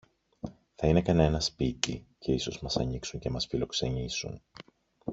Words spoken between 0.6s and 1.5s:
Θα είναι κανένα